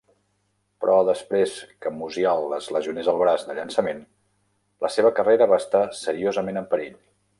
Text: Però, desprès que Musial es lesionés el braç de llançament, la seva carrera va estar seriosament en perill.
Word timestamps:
Però, 0.83 0.93
desprès 1.09 1.51
que 1.85 1.91
Musial 1.97 2.55
es 2.57 2.69
lesionés 2.77 3.09
el 3.13 3.19
braç 3.25 3.43
de 3.51 3.57
llançament, 3.59 4.01
la 4.87 4.93
seva 4.97 5.13
carrera 5.21 5.49
va 5.53 5.61
estar 5.65 5.83
seriosament 6.01 6.61
en 6.65 6.69
perill. 6.75 6.99